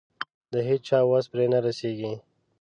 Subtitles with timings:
[0.51, 2.11] د هيچا وس پرې نه رسېږي.